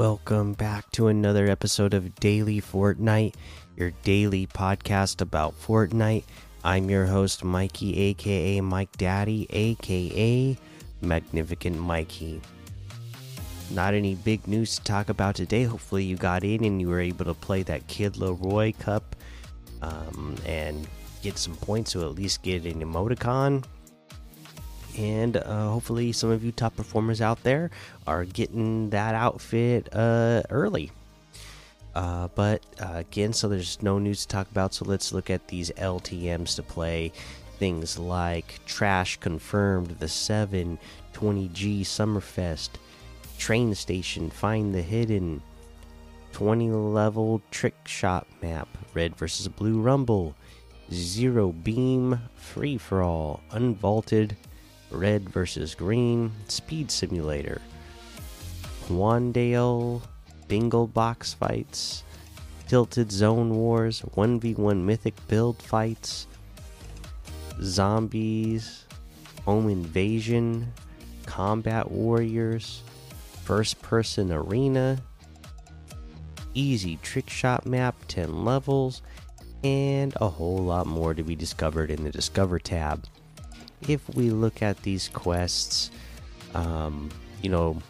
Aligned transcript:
welcome 0.00 0.54
back 0.54 0.90
to 0.92 1.08
another 1.08 1.46
episode 1.46 1.92
of 1.92 2.14
Daily 2.14 2.58
Fortnite, 2.58 3.34
your 3.76 3.90
daily 4.02 4.46
podcast 4.46 5.20
about 5.20 5.52
Fortnite. 5.60 6.24
I'm 6.64 6.88
your 6.88 7.04
host, 7.04 7.44
Mikey, 7.44 7.98
aka 7.98 8.62
Mike 8.62 8.96
Daddy, 8.96 9.46
aka 9.50 10.56
Magnificent 11.02 11.78
Mikey. 11.78 12.40
Not 13.72 13.92
any 13.92 14.14
big 14.14 14.48
news 14.48 14.76
to 14.76 14.84
talk 14.84 15.10
about 15.10 15.34
today. 15.34 15.64
Hopefully, 15.64 16.04
you 16.04 16.16
got 16.16 16.44
in 16.44 16.64
and 16.64 16.80
you 16.80 16.88
were 16.88 17.00
able 17.00 17.26
to 17.26 17.34
play 17.34 17.62
that 17.64 17.86
Kid 17.86 18.14
LAROI 18.14 18.78
Cup 18.78 19.16
um, 19.82 20.34
and 20.46 20.88
get 21.20 21.36
some 21.36 21.56
points, 21.56 21.92
so 21.92 22.08
at 22.08 22.14
least 22.14 22.42
get 22.42 22.64
an 22.64 22.80
emoticon 22.80 23.62
and 24.98 25.36
uh, 25.36 25.68
hopefully 25.70 26.12
some 26.12 26.30
of 26.30 26.44
you 26.44 26.52
top 26.52 26.76
performers 26.76 27.20
out 27.20 27.42
there 27.42 27.70
are 28.06 28.24
getting 28.24 28.90
that 28.90 29.14
outfit 29.14 29.88
uh, 29.92 30.42
early. 30.50 30.90
Uh, 31.94 32.28
but 32.34 32.62
uh, 32.80 32.94
again 32.96 33.32
so 33.32 33.48
there's 33.48 33.82
no 33.82 33.98
news 33.98 34.22
to 34.22 34.28
talk 34.28 34.48
about 34.52 34.72
so 34.72 34.84
let's 34.84 35.12
look 35.12 35.28
at 35.28 35.48
these 35.48 35.70
ltms 35.72 36.54
to 36.56 36.62
play. 36.62 37.12
Things 37.58 37.98
like 37.98 38.60
trash 38.64 39.16
confirmed 39.18 39.88
the 39.98 40.06
720g 40.06 40.78
summerfest 41.82 42.70
train 43.38 43.74
station 43.74 44.28
find 44.28 44.74
the 44.74 44.82
hidden 44.82 45.42
20 46.32 46.70
level 46.70 47.40
trick 47.50 47.74
shot 47.86 48.26
map 48.42 48.68
red 48.92 49.16
versus 49.16 49.48
blue 49.48 49.80
rumble 49.80 50.34
zero 50.92 51.50
beam 51.50 52.20
free 52.34 52.76
for 52.76 53.02
all 53.02 53.40
unvaulted 53.52 54.36
Red 54.90 55.28
versus 55.28 55.74
Green, 55.74 56.32
Speed 56.48 56.90
Simulator, 56.90 57.60
Wandale, 58.88 60.02
Bingle 60.48 60.86
Box 60.86 61.34
Fights, 61.34 62.02
Tilted 62.66 63.10
Zone 63.12 63.54
Wars, 63.54 64.02
1v1 64.16 64.82
Mythic 64.82 65.14
Build 65.28 65.62
Fights, 65.62 66.26
Zombies, 67.62 68.86
Home 69.44 69.68
Invasion, 69.68 70.72
Combat 71.26 71.90
Warriors, 71.90 72.82
First 73.44 73.80
Person 73.82 74.32
Arena, 74.32 75.00
Easy 76.54 76.96
Trick 77.02 77.30
Shot 77.30 77.66
Map, 77.66 77.94
10 78.08 78.44
levels, 78.44 79.02
and 79.62 80.14
a 80.20 80.28
whole 80.28 80.58
lot 80.58 80.86
more 80.86 81.14
to 81.14 81.22
be 81.22 81.36
discovered 81.36 81.90
in 81.90 82.04
the 82.04 82.10
Discover 82.10 82.58
tab 82.58 83.06
if 83.88 84.08
we 84.14 84.30
look 84.30 84.62
at 84.62 84.82
these 84.82 85.08
quests, 85.08 85.90
um, 86.54 87.10
you 87.42 87.50
know, 87.50 87.80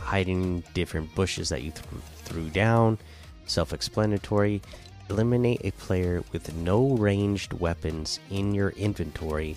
hiding 0.00 0.62
different 0.74 1.12
bushes 1.14 1.48
that 1.48 1.62
you 1.62 1.70
th 1.72 1.84
threw 2.24 2.48
down, 2.50 2.98
self 3.46 3.72
explanatory. 3.72 4.62
Eliminate 5.08 5.60
a 5.62 5.70
player 5.70 6.24
with 6.32 6.52
no 6.56 6.88
ranged 6.96 7.52
weapons 7.52 8.18
in 8.28 8.52
your 8.52 8.70
inventory 8.70 9.56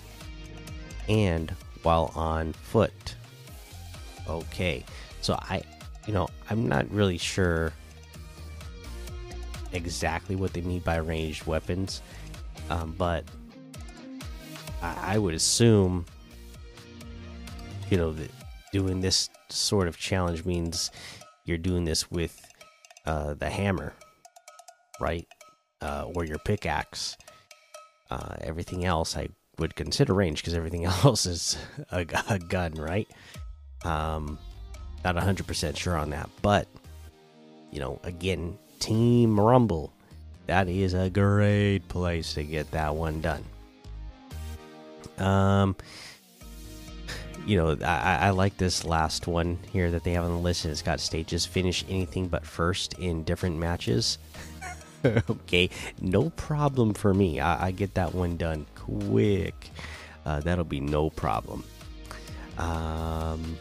and 1.08 1.50
while 1.82 2.12
on 2.14 2.52
foot. 2.52 3.16
Okay, 4.28 4.84
so 5.20 5.34
I, 5.34 5.62
you 6.06 6.12
know, 6.12 6.28
I'm 6.48 6.68
not 6.68 6.88
really 6.88 7.18
sure 7.18 7.72
exactly 9.72 10.36
what 10.36 10.52
they 10.52 10.60
mean 10.60 10.80
by 10.80 10.96
ranged 10.96 11.46
weapons, 11.46 12.00
um, 12.70 12.94
but 12.96 13.24
I, 14.82 15.18
would 15.18 15.34
assume, 15.34 16.06
you 17.90 17.96
know, 17.96 18.12
that 18.12 18.30
doing 18.72 19.00
this 19.00 19.28
sort 19.48 19.88
of 19.88 19.98
challenge 19.98 20.44
means 20.44 20.90
you're 21.44 21.58
doing 21.58 21.84
this 21.84 22.10
with 22.10 22.40
uh, 23.06 23.34
the 23.34 23.50
hammer, 23.50 23.92
right? 25.00 25.26
Uh, 25.82 26.06
or 26.14 26.24
your 26.24 26.38
pickaxe. 26.38 27.16
Uh, 28.10 28.36
everything 28.40 28.84
else 28.84 29.16
I 29.16 29.28
would 29.58 29.76
consider 29.76 30.14
range 30.14 30.42
because 30.42 30.54
everything 30.54 30.84
else 31.04 31.26
is 31.26 31.56
a, 31.90 32.06
a, 32.28 32.38
gun, 32.38 32.74
right? 32.74 33.08
Um, 33.84 34.38
not 35.04 35.16
100% 35.16 35.76
sure 35.76 35.96
on 35.96 36.10
that, 36.10 36.28
but 36.42 36.66
you 37.70 37.80
know, 37.80 38.00
again, 38.02 38.58
Team 38.80 39.38
Rumble, 39.38 39.92
that 40.46 40.68
is 40.68 40.94
a 40.94 41.08
great 41.08 41.86
place 41.88 42.34
to 42.34 42.42
get 42.42 42.70
that 42.72 42.94
one 42.94 43.20
done. 43.20 43.44
Um, 45.20 45.76
you 47.46 47.56
know, 47.56 47.76
I, 47.84 48.26
I 48.26 48.30
like 48.30 48.56
this 48.56 48.84
last 48.84 49.26
one 49.26 49.58
here 49.72 49.90
that 49.90 50.04
they 50.04 50.12
have 50.12 50.24
on 50.24 50.30
the 50.30 50.38
list. 50.38 50.64
And 50.64 50.72
it's 50.72 50.82
got 50.82 51.00
stages 51.00 51.46
finish 51.46 51.84
anything 51.88 52.28
but 52.28 52.44
first 52.44 52.94
in 52.94 53.24
different 53.24 53.56
matches. 53.56 54.18
okay, 55.04 55.70
no 56.00 56.30
problem 56.30 56.94
for 56.94 57.14
me. 57.14 57.40
I, 57.40 57.68
I, 57.68 57.70
get 57.70 57.94
that 57.94 58.14
one 58.14 58.36
done 58.36 58.66
quick. 58.74 59.70
Uh, 60.26 60.40
that'll 60.40 60.64
be 60.64 60.80
no 60.80 61.08
problem. 61.08 61.64
Um, 62.58 63.56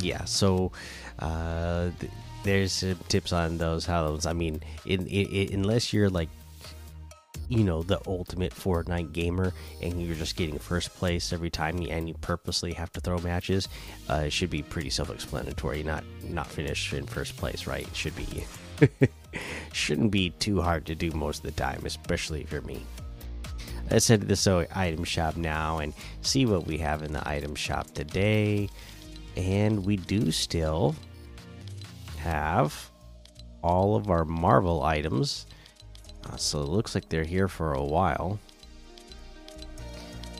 yeah. 0.00 0.24
So, 0.24 0.72
uh, 1.20 1.90
th 2.00 2.10
there's 2.42 2.82
uh, 2.82 2.94
tips 3.08 3.32
on 3.32 3.58
those. 3.58 3.86
How 3.86 4.08
those? 4.08 4.26
I 4.26 4.32
mean, 4.32 4.62
in, 4.86 5.06
in, 5.06 5.26
in, 5.26 5.54
unless 5.54 5.92
you're 5.92 6.10
like 6.10 6.30
you 7.50 7.64
know 7.64 7.82
the 7.82 8.00
ultimate 8.06 8.54
Fortnite 8.54 9.12
gamer 9.12 9.52
and 9.82 10.00
you're 10.00 10.14
just 10.14 10.36
getting 10.36 10.58
first 10.58 10.94
place 10.94 11.32
every 11.32 11.50
time 11.50 11.84
and 11.90 12.08
you 12.08 12.14
purposely 12.20 12.72
have 12.72 12.92
to 12.92 13.00
throw 13.00 13.18
matches, 13.18 13.68
uh, 14.08 14.22
it 14.26 14.32
should 14.32 14.50
be 14.50 14.62
pretty 14.62 14.88
self-explanatory. 14.88 15.82
Not 15.82 16.04
not 16.22 16.46
finish 16.46 16.92
in 16.92 17.06
first 17.06 17.36
place, 17.36 17.66
right? 17.66 17.86
It 17.86 17.96
should 17.96 18.16
be 18.16 18.44
shouldn't 19.72 20.12
be 20.12 20.30
too 20.30 20.60
hard 20.60 20.86
to 20.86 20.94
do 20.94 21.10
most 21.10 21.38
of 21.38 21.54
the 21.54 21.60
time, 21.62 21.82
especially 21.84 22.42
if 22.42 22.52
you're 22.52 22.62
me. 22.62 22.86
Let's 23.90 24.06
head 24.06 24.20
to 24.20 24.26
this 24.26 24.46
item 24.46 25.02
shop 25.02 25.36
now 25.36 25.78
and 25.78 25.92
see 26.22 26.46
what 26.46 26.66
we 26.66 26.78
have 26.78 27.02
in 27.02 27.12
the 27.12 27.28
item 27.28 27.56
shop 27.56 27.90
today. 27.92 28.68
And 29.36 29.84
we 29.84 29.96
do 29.96 30.30
still 30.30 30.94
have 32.18 32.90
all 33.62 33.96
of 33.96 34.08
our 34.10 34.24
Marvel 34.24 34.84
items 34.84 35.46
uh, 36.24 36.36
so 36.36 36.60
it 36.60 36.68
looks 36.68 36.94
like 36.94 37.08
they're 37.08 37.24
here 37.24 37.48
for 37.48 37.72
a 37.72 37.82
while. 37.82 38.38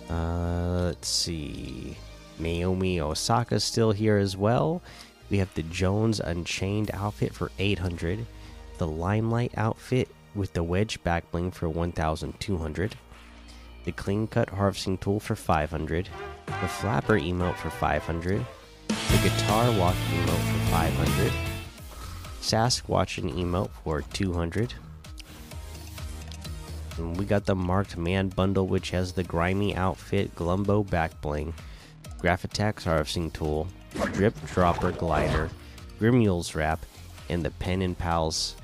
Uh, 0.09 0.87
let's 0.87 1.09
see. 1.09 1.97
Naomi 2.39 3.01
Osaka's 3.01 3.65
still 3.65 3.93
here 3.93 4.17
as 4.17 4.37
well. 4.37 4.83
We 5.31 5.39
have 5.39 5.53
the 5.55 5.63
Jones 5.63 6.19
Unchained 6.21 6.91
outfit 6.93 7.35
for 7.35 7.53
800. 7.59 8.27
The 8.79 8.87
Limelight 8.87 9.53
outfit 9.57 10.09
with 10.35 10.53
the 10.53 10.63
wedge 10.63 11.03
back 11.05 11.31
bling 11.31 11.51
for 11.53 11.69
1200. 11.69 12.95
The 13.85 13.93
Clean 13.93 14.27
Cut 14.27 14.51
Harvesting 14.51 14.99
Tool 14.99 15.21
for 15.21 15.37
500. 15.37 16.09
The 16.47 16.69
Flapper 16.69 17.19
emote 17.19 17.57
for 17.57 17.71
500. 17.71 18.45
The 18.89 19.21
Guitar 19.23 19.79
Walk 19.79 19.95
emote 19.95 20.27
for 20.27 20.71
500. 20.71 21.33
Sasquatch 22.41 22.89
watching 22.89 23.31
emote 23.31 23.71
for 23.85 24.03
200 24.03 24.75
we 26.99 27.25
got 27.25 27.47
the 27.47 27.55
marked 27.55 27.97
man 27.97 28.29
bundle, 28.29 28.67
which 28.67 28.91
has 28.91 29.13
the 29.13 29.25
grimy 29.25 29.75
outfit, 29.75 30.35
Glumbo 30.35 30.89
back 30.89 31.21
bling, 31.21 31.55
attacks 32.23 32.85
harvesting 32.85 33.31
tool, 33.31 33.69
drip 34.13 34.35
dropper 34.47 34.93
glider, 34.93 35.51
Grimule's 35.99 36.55
wrap, 36.55 36.85
and 37.29 37.45
the 37.45 37.51
pen 37.51 37.83
and 37.83 37.97
pals, 37.97 38.57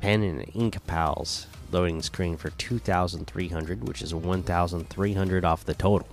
pen 0.00 0.22
and 0.22 0.50
ink 0.54 0.84
pals 0.86 1.46
loading 1.72 2.02
screen 2.02 2.36
for 2.36 2.50
2,300, 2.50 3.88
which 3.88 4.02
is 4.02 4.14
1,300 4.14 5.44
off 5.44 5.64
the 5.64 5.74
total. 5.74 6.08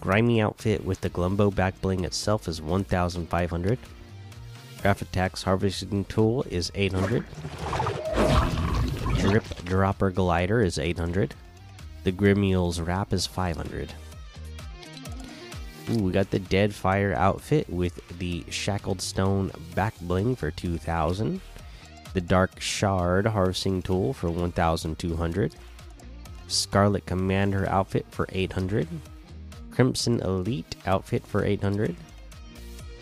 Grimy 0.00 0.40
outfit 0.40 0.84
with 0.84 1.00
the 1.00 1.10
Glumbo 1.10 1.54
back 1.54 1.80
bling 1.80 2.04
itself 2.04 2.48
is 2.48 2.60
1,500. 2.60 3.78
Graph 4.82 5.02
attacks 5.02 5.42
harvesting 5.42 6.04
tool 6.06 6.44
is 6.50 6.70
800. 6.74 7.24
Dropper 9.64 10.10
Glider 10.10 10.62
is 10.62 10.78
800. 10.78 11.34
The 12.04 12.12
Grimule's 12.12 12.80
Wrap 12.80 13.12
is 13.12 13.26
500. 13.26 13.92
Ooh, 15.90 16.02
we 16.02 16.12
got 16.12 16.30
the 16.30 16.38
Dead 16.38 16.74
Fire 16.74 17.14
outfit 17.14 17.68
with 17.68 18.00
the 18.18 18.44
Shackled 18.50 19.00
Stone 19.00 19.52
back 19.74 19.94
bling 20.00 20.36
for 20.36 20.50
2000. 20.50 21.40
The 22.12 22.20
Dark 22.20 22.60
Shard 22.60 23.26
harvesting 23.26 23.82
tool 23.82 24.12
for 24.12 24.30
1200. 24.30 25.54
Scarlet 26.46 27.06
Commander 27.06 27.68
outfit 27.68 28.06
for 28.10 28.28
800. 28.32 28.86
Crimson 29.70 30.20
Elite 30.20 30.76
outfit 30.86 31.26
for 31.26 31.44
800. 31.44 31.96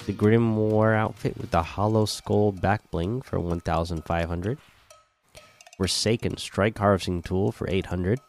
The 0.06 0.12
Grimoire 0.12 0.96
outfit 0.96 1.36
with 1.36 1.50
the 1.50 1.62
Hollow 1.62 2.06
Skull 2.06 2.50
back 2.50 2.90
bling 2.90 3.22
for 3.22 3.38
1500. 3.38 4.58
Forsaken 5.82 6.36
Strike 6.36 6.78
Harvesting 6.78 7.22
Tool 7.22 7.50
for 7.50 7.68
800. 7.68 8.20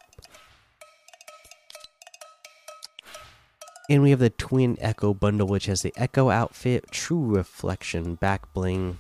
And 3.88 4.02
we 4.02 4.10
have 4.10 4.18
the 4.18 4.32
Twin 4.32 4.76
Echo 4.82 5.14
bundle, 5.14 5.48
which 5.48 5.68
has 5.68 5.84
the 5.84 5.94
Echo 5.96 6.32
outfit, 6.32 6.86
True 6.90 7.24
Reflection, 7.24 8.16
back 8.16 8.52
bling, 8.54 8.98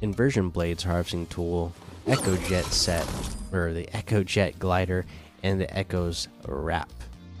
Inversion 0.00 0.50
Blades 0.50 0.84
harvesting 0.84 1.26
tool, 1.26 1.72
Echo 2.06 2.36
Jet 2.36 2.66
set, 2.66 3.04
or 3.52 3.72
the 3.72 3.92
Echo 3.92 4.22
Jet 4.22 4.60
glider, 4.60 5.04
and 5.42 5.60
the 5.60 5.76
Echo's 5.76 6.28
wrap, 6.46 6.92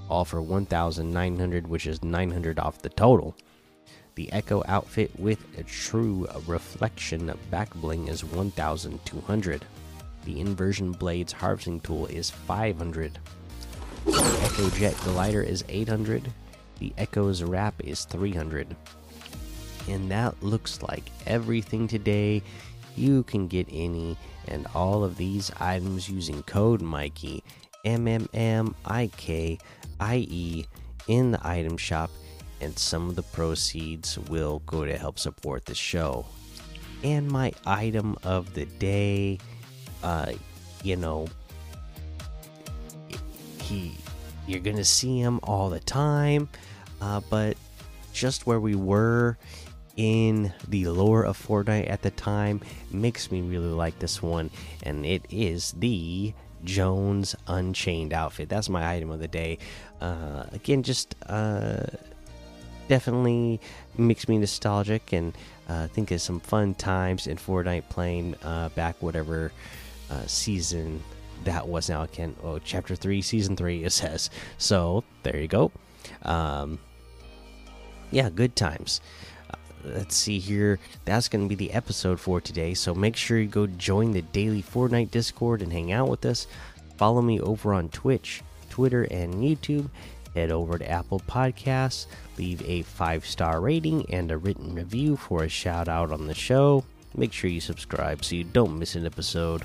all 0.08 0.24
for 0.24 0.42
1,900, 0.42 1.68
which 1.68 1.86
is 1.86 2.02
900 2.02 2.58
off 2.58 2.82
the 2.82 2.88
total. 2.88 3.36
The 4.16 4.32
Echo 4.32 4.64
outfit 4.66 5.12
with 5.20 5.38
a 5.56 5.62
True 5.62 6.26
Reflection 6.48 7.32
back 7.48 7.72
bling 7.74 8.08
is 8.08 8.24
1,200. 8.24 9.64
The 10.28 10.40
Inversion 10.40 10.92
Blades 10.92 11.32
harvesting 11.32 11.80
tool 11.80 12.06
is 12.06 12.28
500. 12.28 13.18
The 14.04 14.40
Echo 14.42 14.70
Jet 14.70 14.96
glider 15.02 15.42
is 15.42 15.64
800 15.68 16.30
the 16.78 16.92
Echo's 16.96 17.42
wrap 17.42 17.74
is 17.84 18.04
300. 18.04 18.76
And 19.88 20.10
that 20.10 20.40
looks 20.42 20.82
like 20.82 21.10
everything 21.26 21.88
today. 21.88 22.42
You 22.96 23.22
can 23.24 23.48
get 23.48 23.66
any 23.70 24.16
and 24.48 24.66
all 24.74 25.04
of 25.04 25.16
these 25.16 25.50
items 25.60 26.08
using 26.08 26.42
code 26.44 26.80
Mikey, 26.80 27.42
M 27.84 28.08
M 28.08 28.28
M 28.34 28.74
I 28.84 29.10
K 29.16 29.58
I 30.00 30.26
E, 30.28 30.66
in 31.06 31.32
the 31.32 31.46
item 31.46 31.76
shop, 31.76 32.10
and 32.60 32.78
some 32.78 33.08
of 33.08 33.16
the 33.16 33.22
proceeds 33.22 34.18
will 34.18 34.60
go 34.66 34.84
to 34.84 34.96
help 34.96 35.18
support 35.18 35.64
the 35.64 35.74
show. 35.74 36.26
And 37.02 37.30
my 37.30 37.52
item 37.64 38.16
of 38.24 38.52
the 38.54 38.66
day, 38.66 39.38
uh, 40.02 40.32
you 40.82 40.96
know, 40.96 41.26
he 43.62 43.94
you're 44.46 44.60
gonna 44.60 44.84
see 44.84 45.20
him 45.20 45.40
all 45.42 45.68
the 45.68 45.80
time 45.80 46.48
uh, 47.00 47.20
but 47.28 47.56
just 48.12 48.46
where 48.46 48.60
we 48.60 48.74
were 48.74 49.36
in 49.96 50.52
the 50.68 50.86
lore 50.88 51.24
of 51.24 51.36
Fortnite 51.36 51.90
at 51.90 52.02
the 52.02 52.10
time 52.10 52.60
makes 52.90 53.30
me 53.30 53.40
really 53.40 53.68
like 53.68 53.98
this 53.98 54.22
one, 54.22 54.50
and 54.84 55.04
it 55.04 55.26
is 55.28 55.72
the 55.72 56.32
Jones 56.64 57.34
Unchained 57.46 58.12
outfit. 58.12 58.48
That's 58.48 58.68
my 58.68 58.92
item 58.94 59.10
of 59.10 59.20
the 59.20 59.28
day. 59.28 59.58
Uh, 60.00 60.44
again, 60.52 60.82
just 60.82 61.16
uh, 61.26 61.86
definitely 62.88 63.60
makes 63.96 64.28
me 64.28 64.38
nostalgic 64.38 65.12
and 65.12 65.36
uh, 65.68 65.88
think 65.88 66.10
of 66.10 66.20
some 66.20 66.40
fun 66.40 66.74
times 66.74 67.26
in 67.26 67.36
Fortnite 67.36 67.88
playing 67.88 68.36
uh, 68.42 68.68
back 68.70 68.96
whatever 69.00 69.52
uh, 70.10 70.26
season 70.26 71.02
that 71.44 71.68
was 71.68 71.88
now. 71.88 72.02
Again, 72.02 72.34
oh, 72.42 72.58
chapter 72.58 72.94
three, 72.94 73.22
season 73.22 73.56
three, 73.56 73.84
it 73.84 73.92
says. 73.92 74.30
So 74.58 75.04
there 75.22 75.36
you 75.36 75.48
go. 75.48 75.70
Um, 76.22 76.78
yeah, 78.10 78.30
good 78.30 78.56
times. 78.56 79.00
Uh, 79.50 79.56
let's 79.84 80.16
see 80.16 80.38
here. 80.38 80.78
That's 81.04 81.28
going 81.28 81.44
to 81.44 81.48
be 81.48 81.66
the 81.66 81.72
episode 81.72 82.20
for 82.20 82.40
today. 82.40 82.74
So 82.74 82.94
make 82.94 83.16
sure 83.16 83.38
you 83.38 83.48
go 83.48 83.66
join 83.66 84.12
the 84.12 84.22
daily 84.22 84.62
Fortnite 84.62 85.10
Discord 85.10 85.62
and 85.62 85.72
hang 85.72 85.92
out 85.92 86.08
with 86.08 86.24
us. 86.24 86.46
Follow 86.96 87.22
me 87.22 87.40
over 87.40 87.74
on 87.74 87.88
Twitch, 87.90 88.42
Twitter, 88.70 89.04
and 89.04 89.34
YouTube. 89.34 89.88
Head 90.34 90.50
over 90.50 90.78
to 90.78 90.88
Apple 90.88 91.20
Podcasts, 91.20 92.06
leave 92.36 92.62
a 92.62 92.82
five 92.82 93.24
star 93.26 93.60
rating 93.60 94.08
and 94.12 94.30
a 94.30 94.36
written 94.36 94.74
review 94.74 95.16
for 95.16 95.42
a 95.42 95.48
shout 95.48 95.88
out 95.88 96.12
on 96.12 96.26
the 96.26 96.34
show. 96.34 96.84
Make 97.16 97.32
sure 97.32 97.50
you 97.50 97.60
subscribe 97.60 98.24
so 98.24 98.36
you 98.36 98.44
don't 98.44 98.78
miss 98.78 98.94
an 98.94 99.06
episode. 99.06 99.64